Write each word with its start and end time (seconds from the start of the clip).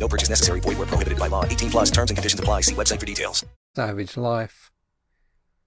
No 0.00 0.08
purchase 0.08 0.30
necessary. 0.30 0.60
Void 0.60 0.78
where 0.78 0.86
prohibited 0.86 1.18
by 1.18 1.28
law. 1.28 1.44
18 1.44 1.70
plus 1.70 1.90
terms 1.90 2.10
and 2.10 2.16
conditions 2.16 2.40
apply. 2.40 2.62
See 2.62 2.74
website 2.74 3.00
for 3.00 3.06
details. 3.06 3.44
Savage 3.76 4.16
life. 4.16 4.72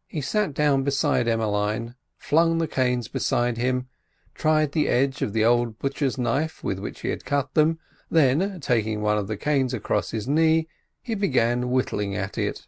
He 0.08 0.22
sat 0.22 0.54
down 0.54 0.84
beside 0.84 1.28
Emmeline, 1.28 1.96
flung 2.18 2.58
the 2.58 2.68
canes 2.68 3.08
beside 3.08 3.58
him, 3.58 3.88
tried 4.36 4.72
the 4.72 4.88
edge 4.88 5.22
of 5.22 5.34
the 5.34 5.46
old 5.46 5.80
butcher's 5.80 6.18
knife 6.18 6.64
with 6.64 6.80
which 6.80 7.02
he 7.02 7.10
had 7.10 7.26
cut 7.26 7.54
them, 7.54 7.80
then, 8.10 8.60
taking 8.60 9.02
one 9.02 9.18
of 9.18 9.27
the 9.27 9.38
canes 9.38 9.74
across 9.74 10.12
his 10.12 10.27
knee, 10.27 10.68
he 11.02 11.16
began 11.16 11.72
whittling 11.72 12.16
at 12.16 12.38
it. 12.38 12.68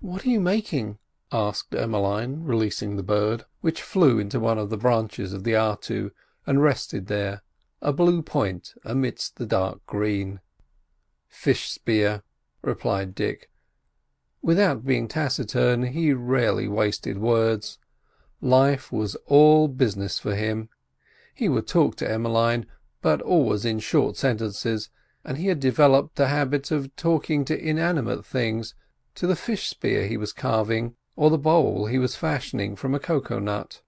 "What 0.00 0.24
are 0.24 0.30
you 0.30 0.40
making?" 0.40 0.98
asked 1.30 1.74
Emmeline, 1.74 2.44
releasing 2.44 2.96
the 2.96 3.02
bird, 3.02 3.44
which 3.60 3.82
flew 3.82 4.18
into 4.18 4.40
one 4.40 4.58
of 4.58 4.70
the 4.70 4.78
branches 4.78 5.32
of 5.32 5.44
the 5.44 5.52
artu 5.52 6.10
and 6.46 6.62
rested 6.62 7.06
there, 7.06 7.42
a 7.82 7.92
blue 7.92 8.22
point 8.22 8.72
amidst 8.84 9.36
the 9.36 9.46
dark 9.46 9.84
green. 9.86 10.40
"Fish 11.28 11.68
spear," 11.68 12.22
replied 12.62 13.14
Dick. 13.14 13.50
Without 14.40 14.86
being 14.86 15.08
taciturn, 15.08 15.82
he 15.82 16.14
rarely 16.14 16.66
wasted 16.66 17.18
words. 17.18 17.78
Life 18.40 18.90
was 18.90 19.14
all 19.26 19.68
business 19.68 20.18
for 20.18 20.34
him. 20.34 20.70
He 21.34 21.48
would 21.48 21.66
talk 21.66 21.96
to 21.96 22.10
Emmeline, 22.10 22.64
but 23.02 23.20
always 23.20 23.66
in 23.66 23.78
short 23.78 24.16
sentences, 24.16 24.88
and 25.22 25.36
he 25.36 25.48
had 25.48 25.60
developed 25.60 26.16
the 26.16 26.28
habit 26.28 26.70
of 26.70 26.96
talking 26.96 27.44
to 27.44 27.58
inanimate 27.58 28.24
things, 28.24 28.74
to 29.16 29.26
the 29.26 29.36
fish 29.36 29.68
spear 29.68 30.06
he 30.06 30.16
was 30.16 30.32
carving, 30.32 30.94
or 31.14 31.28
the 31.28 31.36
bowl 31.36 31.86
he 31.86 31.98
was 31.98 32.16
fashioning 32.16 32.74
from 32.74 32.94
a 32.94 32.98
cocoa 32.98 33.38
nut. 33.38 33.82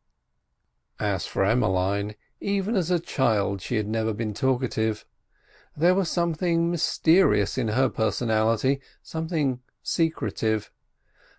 As 0.99 1.25
for 1.25 1.45
Emmeline, 1.45 2.17
even 2.41 2.77
as 2.77 2.91
a 2.91 2.99
child 2.99 3.63
she 3.63 3.77
had 3.77 3.89
never 3.89 4.13
been 4.13 4.35
talkative. 4.35 5.07
There 5.77 5.95
was 5.95 6.11
something 6.11 6.71
mysterious 6.71 7.57
in 7.57 7.69
her 7.69 7.89
personality, 7.89 8.81
something 9.03 9.61
secretive. 9.83 10.71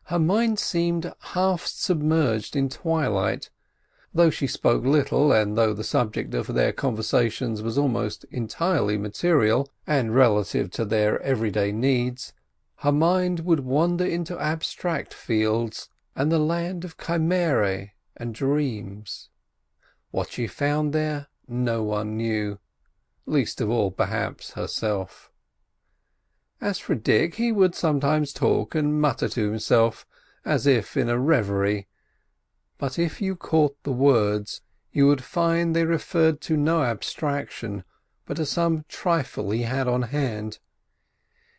Her 0.06 0.20
mind 0.20 0.58
seemed 0.58 1.14
half 1.20 1.66
submerged 1.66 2.56
in 2.56 2.70
twilight. 2.70 3.50
Though 4.14 4.30
she 4.30 4.48
spoke 4.48 4.84
little, 4.84 5.32
and 5.32 5.58
though 5.58 5.74
the 5.74 5.84
subject 5.84 6.34
of 6.34 6.48
their 6.48 6.74
conversations 6.74 7.62
was 7.62 7.78
almost 7.78 8.26
entirely 8.32 8.98
material 8.98 9.70
and 9.86 10.16
relative 10.16 10.72
to 10.72 10.86
their 10.86 11.22
everyday 11.22 11.72
needs, 11.72 12.34
her 12.78 12.92
mind 12.92 13.42
would 13.42 13.62
wander 13.62 14.06
into 14.06 14.40
abstract 14.40 15.14
fields 15.14 15.90
and 16.16 16.32
the 16.32 16.40
land 16.40 16.84
of 16.84 16.98
chimerae 16.98 17.92
and 18.18 18.34
dreams. 18.34 19.30
What 20.10 20.32
she 20.32 20.48
found 20.48 20.94
there 20.94 21.28
no 21.48 21.84
one 21.84 22.18
knew 22.18 22.60
least 23.26 23.62
of 23.62 23.70
all, 23.70 23.92
perhaps, 23.92 24.52
herself. 24.52 25.32
As 26.60 26.80
for 26.80 26.96
Dick, 26.96 27.36
he 27.36 27.52
would 27.52 27.76
sometimes 27.76 28.34
talk 28.34 28.76
and 28.76 29.00
mutter 29.00 29.30
to 29.30 29.50
himself, 29.50 30.06
as 30.46 30.68
if 30.68 30.98
in 30.98 31.10
a 31.10 31.20
reverie, 31.20 31.88
but 32.78 32.98
if 32.98 33.22
you 33.22 33.36
caught 33.36 33.76
the 33.84 33.92
words 33.92 34.62
you 34.92 35.06
would 35.06 35.24
find 35.24 35.76
they 35.76 35.86
referred 35.86 36.42
to 36.42 36.58
no 36.58 36.82
abstraction, 36.82 37.84
but 38.26 38.38
to 38.38 38.46
some 38.46 38.84
trifle 38.90 39.52
he 39.52 39.62
had 39.62 39.88
on 39.88 40.02
hand. 40.02 40.58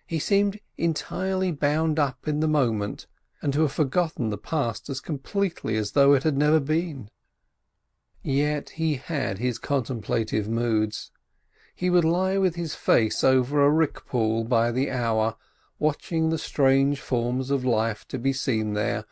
He 0.05 0.19
seemed 0.19 0.59
entirely 0.77 1.53
bound 1.53 2.01
up 2.01 2.27
in 2.27 2.41
the 2.41 2.49
moment, 2.49 3.07
and 3.41 3.53
to 3.53 3.63
have 3.63 3.73
forgotten 3.73 4.31
the 4.31 4.37
past 4.37 4.91
as 4.91 5.01
completely 5.01 5.77
as 5.77 5.93
though 5.93 6.13
it 6.13 6.25
had 6.25 6.37
never 6.37 6.59
been. 6.59 7.09
Yet 8.23 8.71
he 8.71 8.97
had 8.97 9.39
his 9.39 9.59
contemplative 9.59 10.49
moods. 10.49 11.12
He 11.75 11.91
would 11.91 12.05
lie 12.05 12.39
with 12.39 12.55
his 12.55 12.75
face 12.75 13.25
over 13.25 13.65
a 13.65 13.71
rick 13.71 14.07
pool 14.07 14.45
by 14.45 14.71
the 14.71 14.91
hour, 14.91 15.37
watching 15.79 16.31
the 16.31 16.39
strange 16.39 17.01
forms 17.01 17.51
of 17.51 17.65
life 17.65 18.07
to 18.09 18.19
be 18.19 18.33
seen 18.33 18.75
there, 18.75 19.05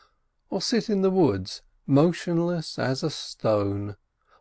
or 0.51 0.61
sit 0.61 0.89
in 0.89 1.03
the 1.03 1.11
woods, 1.11 1.63
motionless 1.87 2.79
as 2.79 3.03
a 3.03 3.11
stone, 3.11 3.97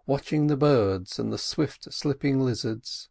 watching 0.06 0.48
the 0.48 0.58
birds 0.58 1.18
and 1.18 1.32
the 1.32 1.38
swift 1.38 1.92
slipping 1.94 2.40
lizards. 2.40 3.10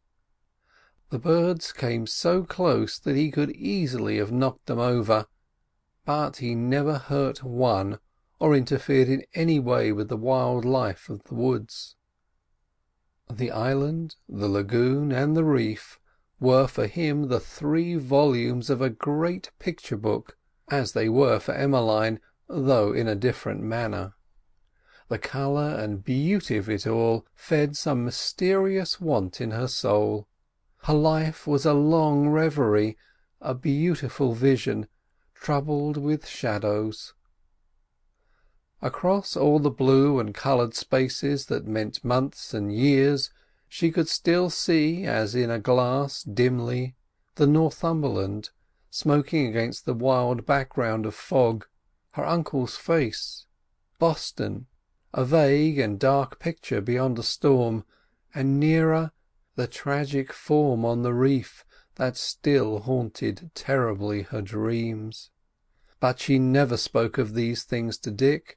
The 1.10 1.18
birds 1.18 1.72
came 1.72 2.06
so 2.06 2.44
close 2.44 2.98
that 2.98 3.16
he 3.16 3.30
could 3.30 3.50
easily 3.52 4.18
have 4.18 4.30
knocked 4.30 4.66
them 4.66 4.78
over, 4.78 5.26
but 6.04 6.36
he 6.36 6.54
never 6.54 6.98
hurt 6.98 7.42
one 7.42 7.98
or 8.38 8.54
interfered 8.54 9.08
in 9.08 9.24
any 9.34 9.58
way 9.58 9.90
with 9.90 10.08
the 10.08 10.16
wild 10.16 10.64
life 10.64 11.08
of 11.08 11.24
the 11.24 11.34
woods. 11.34 11.96
The 13.30 13.50
island, 13.50 14.16
the 14.28 14.48
lagoon, 14.48 15.12
and 15.12 15.36
the 15.36 15.44
reef 15.44 16.00
were 16.40 16.66
for 16.66 16.86
him 16.86 17.28
the 17.28 17.40
three 17.40 17.94
volumes 17.96 18.70
of 18.70 18.80
a 18.80 18.90
great 18.90 19.50
picture 19.58 19.96
book, 19.96 20.36
as 20.70 20.92
they 20.92 21.08
were 21.08 21.38
for 21.38 21.52
Emmeline, 21.52 22.20
though 22.48 22.92
in 22.92 23.06
a 23.06 23.14
different 23.14 23.62
manner. 23.62 24.14
The 25.08 25.18
colour 25.18 25.74
and 25.78 26.04
beauty 26.04 26.56
of 26.56 26.68
it 26.68 26.86
all 26.86 27.26
fed 27.34 27.76
some 27.76 28.04
mysterious 28.04 29.00
want 29.00 29.40
in 29.40 29.50
her 29.52 29.68
soul. 29.68 30.28
Her 30.84 30.94
life 30.94 31.46
was 31.46 31.66
a 31.66 31.74
long 31.74 32.28
reverie, 32.28 32.96
a 33.40 33.54
beautiful 33.54 34.32
vision, 34.32 34.86
troubled 35.34 35.96
with 35.96 36.26
shadows. 36.26 37.14
Across 38.80 39.36
all 39.36 39.58
the 39.58 39.70
blue 39.70 40.20
and 40.20 40.32
coloured 40.32 40.72
spaces 40.72 41.46
that 41.46 41.66
meant 41.66 42.04
months 42.04 42.54
and 42.54 42.72
years 42.72 43.30
she 43.68 43.90
could 43.90 44.08
still 44.08 44.50
see, 44.50 45.04
as 45.04 45.34
in 45.34 45.50
a 45.50 45.58
glass 45.58 46.22
dimly, 46.22 46.94
the 47.34 47.46
Northumberland 47.48 48.50
smoking 48.88 49.48
against 49.48 49.84
the 49.84 49.94
wild 49.94 50.46
background 50.46 51.06
of 51.06 51.14
fog, 51.16 51.66
her 52.12 52.24
uncle's 52.24 52.76
face, 52.76 53.46
Boston, 53.98 54.66
a 55.12 55.24
vague 55.24 55.80
and 55.80 55.98
dark 55.98 56.38
picture 56.38 56.80
beyond 56.80 57.18
a 57.18 57.24
storm, 57.24 57.84
and 58.32 58.60
nearer 58.60 59.10
the 59.56 59.66
tragic 59.66 60.32
form 60.32 60.84
on 60.84 61.02
the 61.02 61.14
reef 61.14 61.64
that 61.96 62.16
still 62.16 62.78
haunted 62.78 63.50
terribly 63.56 64.22
her 64.22 64.40
dreams. 64.40 65.30
But 65.98 66.20
she 66.20 66.38
never 66.38 66.76
spoke 66.76 67.18
of 67.18 67.34
these 67.34 67.64
things 67.64 67.98
to 67.98 68.12
Dick 68.12 68.56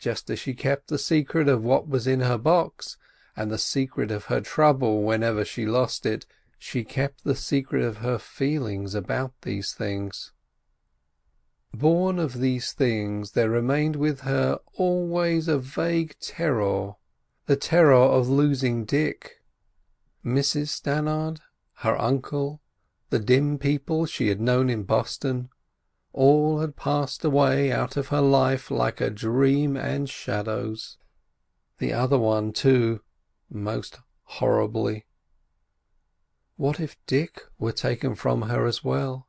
just 0.00 0.30
as 0.30 0.38
she 0.38 0.54
kept 0.54 0.88
the 0.88 0.98
secret 0.98 1.48
of 1.48 1.62
what 1.62 1.86
was 1.86 2.06
in 2.06 2.20
her 2.20 2.38
box, 2.38 2.96
and 3.36 3.50
the 3.50 3.58
secret 3.58 4.10
of 4.10 4.24
her 4.24 4.40
trouble 4.40 5.02
whenever 5.02 5.44
she 5.44 5.66
lost 5.66 6.04
it, 6.06 6.26
she 6.58 6.82
kept 6.84 7.22
the 7.22 7.36
secret 7.36 7.82
of 7.82 7.98
her 7.98 8.18
feelings 8.18 8.94
about 8.94 9.32
these 9.42 9.72
things. 9.72 10.32
Born 11.72 12.18
of 12.18 12.40
these 12.40 12.72
things 12.72 13.32
there 13.32 13.50
remained 13.50 13.96
with 13.96 14.20
her 14.20 14.58
always 14.74 15.46
a 15.48 15.58
vague 15.58 16.16
terror, 16.20 16.94
the 17.46 17.56
terror 17.56 17.94
of 17.94 18.28
losing 18.28 18.84
Dick. 18.84 19.42
Mrs 20.24 20.68
Stannard, 20.68 21.40
her 21.74 21.96
uncle, 22.00 22.60
the 23.10 23.18
dim 23.18 23.58
people 23.58 24.06
she 24.06 24.28
had 24.28 24.40
known 24.40 24.68
in 24.68 24.82
Boston, 24.82 25.50
all 26.12 26.60
had 26.60 26.76
passed 26.76 27.24
away 27.24 27.70
out 27.70 27.96
of 27.96 28.08
her 28.08 28.20
life 28.20 28.70
like 28.70 29.00
a 29.00 29.10
dream 29.10 29.76
and 29.76 30.08
shadows. 30.08 30.98
The 31.78 31.92
other 31.92 32.18
one, 32.18 32.52
too, 32.52 33.00
most 33.48 33.98
horribly. 34.24 35.06
What 36.56 36.78
if 36.78 36.96
Dick 37.06 37.42
were 37.58 37.72
taken 37.72 38.14
from 38.14 38.42
her 38.42 38.66
as 38.66 38.84
well? 38.84 39.28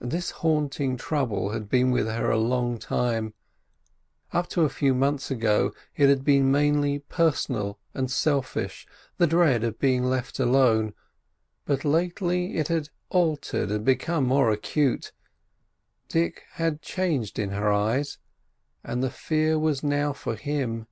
This 0.00 0.30
haunting 0.30 0.96
trouble 0.96 1.50
had 1.50 1.68
been 1.68 1.90
with 1.90 2.08
her 2.08 2.30
a 2.30 2.38
long 2.38 2.78
time. 2.78 3.34
Up 4.32 4.48
to 4.48 4.62
a 4.62 4.70
few 4.70 4.94
months 4.94 5.30
ago 5.30 5.72
it 5.94 6.08
had 6.08 6.24
been 6.24 6.50
mainly 6.50 7.00
personal 7.00 7.78
and 7.92 8.10
selfish, 8.10 8.86
the 9.18 9.26
dread 9.26 9.62
of 9.62 9.78
being 9.78 10.04
left 10.04 10.40
alone, 10.40 10.94
but 11.66 11.84
lately 11.84 12.56
it 12.56 12.68
had 12.68 12.88
altered 13.10 13.70
and 13.70 13.84
become 13.84 14.24
more 14.24 14.50
acute 14.50 15.12
Dick 16.12 16.42
had 16.52 16.82
changed 16.82 17.38
in 17.38 17.50
her 17.50 17.72
eyes, 17.72 18.18
and 18.84 19.02
the 19.02 19.10
fear 19.10 19.58
was 19.58 19.82
now 19.82 20.12
for 20.12 20.36
him. 20.36 20.86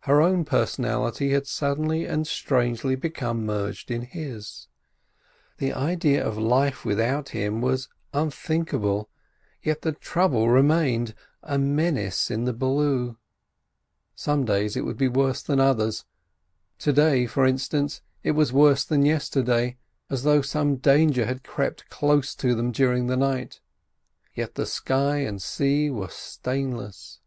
Her 0.00 0.20
own 0.20 0.44
personality 0.44 1.30
had 1.30 1.46
suddenly 1.46 2.06
and 2.06 2.26
strangely 2.26 2.96
become 2.96 3.46
merged 3.46 3.90
in 3.90 4.02
his. 4.02 4.66
The 5.58 5.74
idea 5.74 6.26
of 6.26 6.38
life 6.38 6.84
without 6.84 7.28
him 7.28 7.60
was 7.60 7.88
unthinkable, 8.12 9.10
Yet 9.62 9.82
the 9.82 9.92
trouble 9.92 10.48
remained, 10.48 11.14
a 11.42 11.58
menace 11.58 12.30
in 12.30 12.44
the 12.44 12.54
blue. 12.54 13.18
Some 14.14 14.44
days 14.46 14.76
it 14.76 14.86
would 14.86 14.96
be 14.96 15.08
worse 15.08 15.42
than 15.42 15.60
others. 15.60 16.06
To 16.78 16.92
day, 16.92 17.26
for 17.26 17.44
instance, 17.44 18.00
it 18.22 18.32
was 18.32 18.52
worse 18.52 18.84
than 18.84 19.04
yesterday, 19.04 19.76
as 20.08 20.22
though 20.22 20.40
some 20.40 20.76
danger 20.76 21.26
had 21.26 21.44
crept 21.44 21.90
close 21.90 22.34
to 22.36 22.54
them 22.54 22.72
during 22.72 23.06
the 23.06 23.18
night. 23.18 23.60
Yet 24.40 24.54
the 24.54 24.64
sky 24.64 25.18
and 25.18 25.42
sea 25.42 25.90
were 25.90 26.08
stainless, 26.08 27.20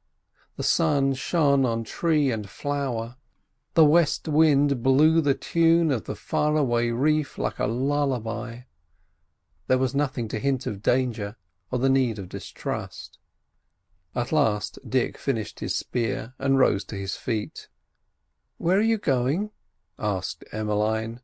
the 0.56 0.64
sun 0.64 1.14
shone 1.14 1.64
on 1.64 1.84
tree 1.84 2.32
and 2.32 2.50
flower, 2.50 3.18
the 3.76 3.86
west 3.86 4.28
wind 4.28 4.82
blew 4.82 5.22
the 5.22 5.36
tune 5.36 5.92
of 5.92 6.06
the 6.06 6.16
far 6.16 6.58
away 6.58 6.90
reef 6.90 7.38
like 7.38 7.60
a 7.60 7.68
lullaby. 7.68 8.62
There 9.68 9.78
was 9.78 9.94
nothing 9.94 10.28
to 10.30 10.40
hint 10.40 10.66
of 10.66 10.82
danger 10.82 11.36
or 11.70 11.78
the 11.78 11.88
need 11.88 12.18
of 12.18 12.30
distrust. 12.30 13.20
At 14.16 14.32
last 14.32 14.80
Dick 14.90 15.20
finished 15.20 15.60
his 15.60 15.76
spear 15.76 16.34
and 16.40 16.58
rose 16.58 16.84
to 16.86 16.96
his 16.96 17.16
feet. 17.16 17.70
"Where 18.58 18.80
are 18.80 18.82
you 18.82 18.98
going?" 18.98 19.52
asked 20.00 20.46
Emmeline. 20.52 21.22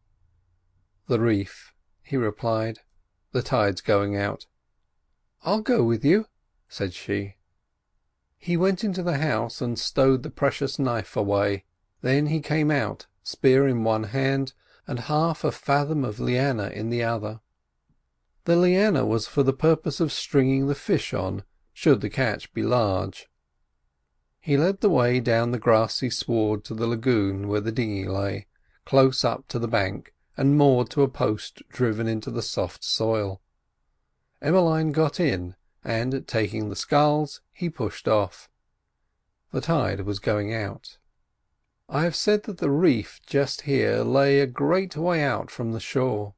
"The 1.07 1.19
reef," 1.19 1.73
he 2.03 2.15
replied. 2.15 2.81
"The 3.31 3.41
tide's 3.41 3.81
going 3.81 4.15
out." 4.15 4.45
"I'll 5.43 5.61
go 5.61 5.85
with 5.85 6.03
you," 6.03 6.25
said 6.67 6.93
she. 6.93 7.35
He 8.37 8.57
went 8.57 8.83
into 8.83 9.01
the 9.01 9.19
house 9.19 9.61
and 9.61 9.79
stowed 9.79 10.23
the 10.23 10.29
precious 10.29 10.77
knife 10.77 11.15
away. 11.15 11.63
Then 12.01 12.27
he 12.27 12.41
came 12.41 12.69
out, 12.69 13.07
spear 13.23 13.65
in 13.65 13.85
one 13.85 14.03
hand 14.03 14.51
and 14.85 14.99
half 14.99 15.45
a 15.45 15.51
fathom 15.51 16.03
of 16.03 16.19
liana 16.19 16.67
in 16.69 16.89
the 16.89 17.03
other. 17.03 17.39
The 18.43 18.57
liana 18.57 19.05
was 19.05 19.27
for 19.27 19.43
the 19.43 19.53
purpose 19.53 19.99
of 19.99 20.11
stringing 20.11 20.67
the 20.67 20.75
fish 20.75 21.13
on, 21.13 21.43
should 21.71 22.01
the 22.01 22.09
catch 22.09 22.53
be 22.53 22.63
large. 22.63 23.29
He 24.41 24.57
led 24.57 24.81
the 24.81 24.89
way 24.89 25.19
down 25.19 25.51
the 25.51 25.59
grassy 25.59 26.09
sward 26.09 26.65
to 26.65 26.73
the 26.73 26.87
lagoon 26.87 27.47
where 27.47 27.61
the 27.61 27.71
dinghy 27.71 28.05
lay, 28.05 28.47
close 28.83 29.23
up 29.23 29.47
to 29.49 29.59
the 29.59 29.67
bank 29.67 30.13
and 30.35 30.57
moored 30.57 30.89
to 30.89 31.03
a 31.03 31.07
post 31.07 31.61
driven 31.69 32.07
into 32.07 32.29
the 32.29 32.41
soft 32.41 32.83
soil. 32.83 33.41
Emmeline 34.41 34.91
got 34.91 35.19
in, 35.19 35.55
and 35.83 36.25
taking 36.27 36.69
the 36.69 36.75
sculls, 36.75 37.41
he 37.51 37.69
pushed 37.69 38.07
off. 38.07 38.49
The 39.51 39.61
tide 39.61 40.01
was 40.01 40.19
going 40.19 40.53
out. 40.53 40.97
I 41.89 42.03
have 42.03 42.15
said 42.15 42.43
that 42.43 42.59
the 42.59 42.69
reef 42.69 43.19
just 43.25 43.61
here 43.61 44.03
lay 44.03 44.39
a 44.39 44.47
great 44.47 44.95
way 44.95 45.23
out 45.23 45.49
from 45.49 45.71
the 45.71 45.79
shore. 45.79 46.35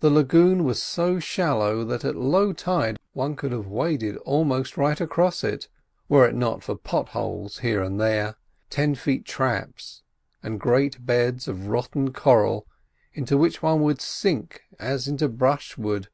The 0.00 0.10
lagoon 0.10 0.62
was 0.62 0.80
so 0.82 1.18
shallow 1.18 1.84
that 1.84 2.04
at 2.04 2.14
low 2.14 2.52
tide 2.52 2.98
one 3.14 3.34
could 3.34 3.50
have 3.50 3.66
waded 3.66 4.16
almost 4.18 4.76
right 4.76 5.00
across 5.00 5.42
it, 5.42 5.68
were 6.08 6.28
it 6.28 6.34
not 6.34 6.62
for 6.62 6.76
potholes 6.76 7.58
here 7.58 7.82
and 7.82 7.98
there, 7.98 8.36
ten 8.70 8.94
feet 8.94 9.24
traps, 9.24 10.02
and 10.42 10.60
great 10.60 11.04
beds 11.04 11.48
of 11.48 11.68
rotten 11.68 12.12
coral 12.12 12.66
into 13.12 13.36
which 13.36 13.62
one 13.62 13.82
would 13.82 14.00
sink 14.00 14.62
as 14.78 15.08
into 15.08 15.28
brushwood, 15.28 16.08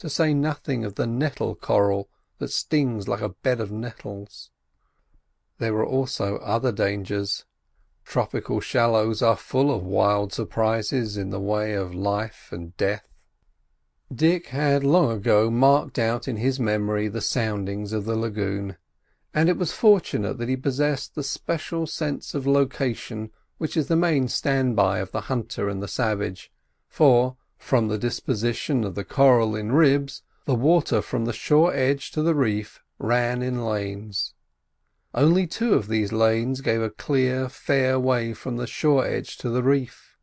to 0.00 0.10
say 0.10 0.34
nothing 0.34 0.84
of 0.84 0.96
the 0.96 1.06
nettle 1.06 1.54
coral 1.54 2.08
that 2.38 2.50
stings 2.50 3.06
like 3.06 3.20
a 3.20 3.28
bed 3.28 3.60
of 3.60 3.70
nettles. 3.70 4.50
There 5.58 5.74
were 5.74 5.86
also 5.86 6.38
other 6.38 6.72
dangers. 6.72 7.44
Tropical 8.04 8.60
shallows 8.60 9.22
are 9.22 9.36
full 9.36 9.72
of 9.74 9.84
wild 9.84 10.32
surprises 10.32 11.16
in 11.16 11.30
the 11.30 11.38
way 11.38 11.74
of 11.74 11.94
life 11.94 12.48
and 12.50 12.76
death. 12.76 13.06
Dick 14.12 14.48
had 14.48 14.82
long 14.82 15.12
ago 15.12 15.50
marked 15.50 15.98
out 15.98 16.26
in 16.26 16.36
his 16.36 16.58
memory 16.58 17.06
the 17.06 17.20
soundings 17.20 17.92
of 17.92 18.06
the 18.06 18.16
lagoon, 18.16 18.76
and 19.32 19.48
it 19.48 19.56
was 19.56 19.72
fortunate 19.72 20.38
that 20.38 20.48
he 20.48 20.56
possessed 20.56 21.14
the 21.14 21.22
special 21.22 21.86
sense 21.86 22.34
of 22.34 22.46
location 22.46 23.30
which 23.58 23.76
is 23.76 23.88
the 23.88 23.96
main 23.96 24.26
stand-by 24.26 24.98
of 24.98 25.12
the 25.12 25.20
hunter 25.22 25.68
and 25.68 25.82
the 25.82 25.86
savage, 25.86 26.50
for, 26.88 27.36
from 27.60 27.86
the 27.86 27.98
disposition 27.98 28.82
of 28.82 28.96
the 28.96 29.04
coral 29.04 29.54
in 29.54 29.70
ribs, 29.70 30.22
the 30.46 30.54
water 30.54 31.00
from 31.00 31.26
the 31.26 31.32
shore 31.32 31.72
edge 31.72 32.10
to 32.10 32.22
the 32.22 32.34
reef 32.34 32.82
ran 32.98 33.42
in 33.42 33.64
lanes. 33.64 34.34
Only 35.14 35.46
two 35.46 35.74
of 35.74 35.86
these 35.86 36.12
lanes 36.12 36.62
gave 36.62 36.82
a 36.82 36.90
clear, 36.90 37.48
fair 37.48 38.00
way 38.00 38.32
from 38.32 38.56
the 38.56 38.66
shore 38.66 39.06
edge 39.06 39.36
to 39.38 39.50
the 39.50 39.62
reef. 39.62 40.16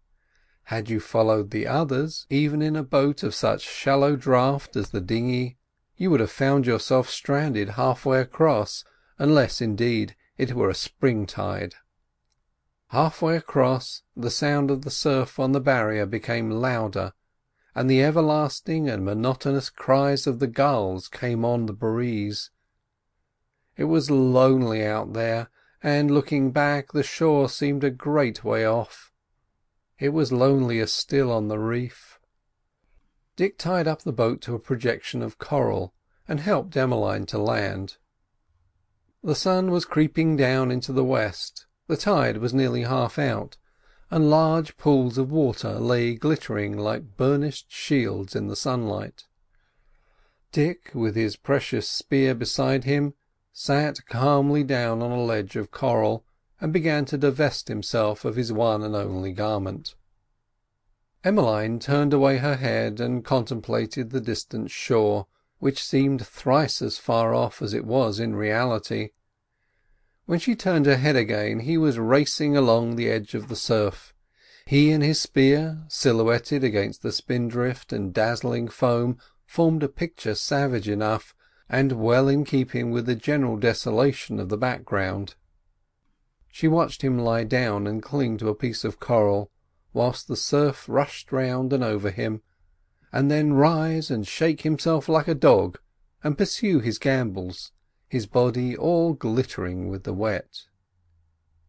Had 0.63 0.89
you 0.89 0.99
followed 0.99 1.51
the 1.51 1.67
others, 1.67 2.25
even 2.29 2.61
in 2.61 2.75
a 2.75 2.83
boat 2.83 3.23
of 3.23 3.35
such 3.35 3.61
shallow 3.61 4.17
draught 4.17 4.75
as 4.75 4.89
the 4.89 4.99
dinghy, 4.99 5.57
you 5.95 6.09
would 6.09 6.19
have 6.19 6.31
found 6.31 6.65
yourself 6.65 7.09
stranded 7.09 7.69
half-way 7.69 8.19
across, 8.19 8.83
unless, 9.17 9.61
indeed, 9.61 10.15
it 10.37 10.53
were 10.53 10.69
a 10.69 10.75
spring 10.75 11.25
tide. 11.25 11.75
Half-way 12.89 13.37
across, 13.37 14.03
the 14.15 14.31
sound 14.31 14.71
of 14.71 14.83
the 14.83 14.91
surf 14.91 15.39
on 15.39 15.51
the 15.51 15.59
barrier 15.59 16.05
became 16.05 16.51
louder, 16.51 17.13
and 17.77 17.87
the 17.87 18.01
everlasting 18.03 18.89
and 18.89 19.05
monotonous 19.05 19.69
cries 19.69 20.25
of 20.25 20.39
the 20.39 20.47
gulls 20.47 21.07
came 21.07 21.45
on 21.45 21.67
the 21.67 21.73
breeze. 21.73 22.49
It 23.75 23.83
was 23.83 24.09
lonely 24.09 24.83
out 24.83 25.13
there, 25.13 25.51
and 25.83 26.09
looking 26.09 26.49
back 26.49 26.91
the 26.91 27.03
shore 27.03 27.47
seemed 27.47 27.83
a 27.83 27.91
great 27.91 28.43
way 28.43 28.65
off. 28.65 29.11
It 29.99 30.09
was 30.09 30.31
lonelier 30.31 30.87
still 30.87 31.31
on 31.31 31.49
the 31.49 31.59
reef. 31.59 32.17
Dick 33.35 33.59
tied 33.59 33.87
up 33.87 34.01
the 34.01 34.11
boat 34.11 34.41
to 34.41 34.55
a 34.55 34.59
projection 34.59 35.21
of 35.21 35.37
coral, 35.37 35.93
and 36.27 36.39
helped 36.39 36.75
Emmeline 36.75 37.27
to 37.27 37.37
land. 37.37 37.97
The 39.23 39.35
sun 39.35 39.69
was 39.69 39.85
creeping 39.85 40.35
down 40.35 40.71
into 40.71 40.91
the 40.91 41.03
west, 41.03 41.67
the 41.85 41.95
tide 41.95 42.37
was 42.37 42.55
nearly 42.55 42.85
half 42.85 43.19
out, 43.19 43.57
and 44.09 44.29
large 44.29 44.77
pools 44.77 45.17
of 45.17 45.31
water 45.31 45.79
lay 45.79 46.15
glittering 46.15 46.77
like 46.77 47.17
burnished 47.17 47.65
shields 47.69 48.35
in 48.35 48.47
the 48.47 48.55
sunlight. 48.55 49.25
Dick, 50.51 50.91
with 50.93 51.15
his 51.15 51.35
precious 51.35 51.89
spear 51.89 52.33
beside 52.33 52.85
him, 52.85 53.13
sat 53.51 54.05
calmly 54.05 54.63
down 54.63 55.01
on 55.01 55.11
a 55.11 55.21
ledge 55.21 55.55
of 55.55 55.71
coral, 55.71 56.23
and 56.59 56.73
began 56.73 57.05
to 57.05 57.17
divest 57.17 57.67
himself 57.67 58.25
of 58.25 58.35
his 58.35 58.51
one 58.51 58.81
and 58.81 58.95
only 58.95 59.31
garment. 59.31 59.95
Emmeline 61.23 61.79
turned 61.79 62.13
away 62.13 62.37
her 62.37 62.55
head 62.55 62.99
and 62.99 63.25
contemplated 63.25 64.11
the 64.11 64.21
distant 64.21 64.71
shore, 64.71 65.27
which 65.59 65.83
seemed 65.83 66.25
thrice 66.25 66.81
as 66.81 66.97
far 66.97 67.33
off 67.33 67.61
as 67.61 67.73
it 67.73 67.85
was 67.85 68.19
in 68.19 68.35
reality. 68.35 69.09
When 70.27 70.39
she 70.39 70.55
turned 70.57 70.85
her 70.87 70.97
head 70.97 71.15
again 71.15 71.61
he 71.61 71.77
was 71.77 71.97
racing 71.97 72.57
along 72.57 72.97
the 72.97 73.09
edge 73.09 73.33
of 73.33 73.47
the 73.47 73.55
surf. 73.55 74.13
He 74.65 74.91
and 74.91 75.01
his 75.01 75.21
spear, 75.21 75.85
silhouetted 75.87 76.65
against 76.65 77.01
the 77.01 77.13
spindrift 77.13 77.93
and 77.93 78.13
dazzling 78.13 78.67
foam, 78.67 79.19
formed 79.45 79.83
a 79.83 79.87
picture 79.87 80.35
savage 80.35 80.89
enough, 80.89 81.33
and 81.69 81.93
well 81.93 82.27
in 82.27 82.43
keeping 82.43 82.91
with 82.91 83.05
the 83.05 83.15
general 83.15 83.55
desolation 83.55 84.37
of 84.37 84.49
the 84.49 84.57
background. 84.57 85.35
She 86.51 86.67
watched 86.67 87.03
him 87.03 87.17
lie 87.17 87.45
down 87.45 87.87
and 87.87 88.03
cling 88.03 88.37
to 88.39 88.49
a 88.49 88.55
piece 88.55 88.83
of 88.83 88.99
coral, 88.99 89.49
whilst 89.93 90.27
the 90.27 90.35
surf 90.35 90.89
rushed 90.89 91.31
round 91.31 91.71
and 91.71 91.85
over 91.85 92.11
him, 92.11 92.41
and 93.13 93.31
then 93.31 93.53
rise 93.53 94.11
and 94.11 94.27
shake 94.27 94.63
himself 94.63 95.07
like 95.07 95.29
a 95.29 95.33
dog, 95.33 95.79
and 96.21 96.37
pursue 96.37 96.81
his 96.81 96.99
gambols, 96.99 97.71
his 98.07 98.25
body 98.25 98.75
all 98.75 99.13
glittering 99.13 99.89
with 99.89 100.03
the 100.03 100.13
wet. 100.13 100.63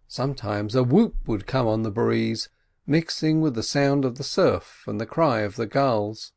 Sometimes 0.06 0.74
a 0.74 0.82
whoop 0.82 1.16
would 1.26 1.46
come 1.46 1.66
on 1.66 1.82
the 1.82 1.90
breeze, 1.90 2.48
mixing 2.86 3.40
with 3.40 3.54
the 3.54 3.62
sound 3.62 4.04
of 4.04 4.16
the 4.16 4.24
surf 4.24 4.84
and 4.86 5.00
the 5.00 5.06
cry 5.06 5.40
of 5.40 5.56
the 5.56 5.66
gulls 5.66 6.32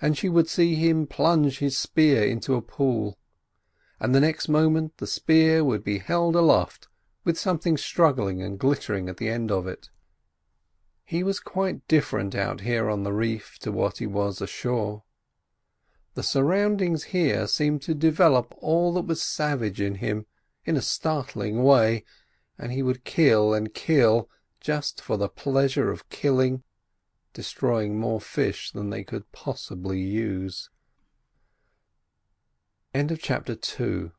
and 0.00 0.16
she 0.16 0.28
would 0.28 0.48
see 0.48 0.74
him 0.74 1.06
plunge 1.06 1.58
his 1.58 1.76
spear 1.76 2.22
into 2.22 2.54
a 2.54 2.62
pool, 2.62 3.18
and 4.00 4.14
the 4.14 4.20
next 4.20 4.48
moment 4.48 4.96
the 4.98 5.06
spear 5.06 5.64
would 5.64 5.82
be 5.82 5.98
held 5.98 6.36
aloft 6.36 6.88
with 7.24 7.38
something 7.38 7.76
struggling 7.76 8.40
and 8.40 8.58
glittering 8.58 9.08
at 9.08 9.16
the 9.16 9.28
end 9.28 9.50
of 9.50 9.66
it. 9.66 9.90
He 11.04 11.22
was 11.22 11.40
quite 11.40 11.86
different 11.88 12.34
out 12.34 12.60
here 12.60 12.88
on 12.88 13.02
the 13.02 13.12
reef 13.12 13.58
to 13.60 13.72
what 13.72 13.98
he 13.98 14.06
was 14.06 14.40
ashore. 14.40 15.02
The 16.18 16.24
surroundings 16.24 17.04
here 17.14 17.46
seemed 17.46 17.80
to 17.82 17.94
develop 17.94 18.52
all 18.58 18.92
that 18.94 19.06
was 19.06 19.22
savage 19.22 19.80
in 19.80 19.94
him 19.94 20.26
in 20.64 20.76
a 20.76 20.82
startling 20.82 21.62
way, 21.62 22.02
and 22.58 22.72
he 22.72 22.82
would 22.82 23.04
kill 23.04 23.54
and 23.54 23.72
kill 23.72 24.28
just 24.60 25.00
for 25.00 25.16
the 25.16 25.28
pleasure 25.28 25.92
of 25.92 26.08
killing 26.08 26.64
destroying 27.32 28.00
more 28.00 28.20
fish 28.20 28.72
than 28.72 28.90
they 28.90 29.04
could 29.04 29.30
possibly 29.30 30.00
use. 30.00 30.70
Chapter 33.20 33.54
two. 33.54 34.10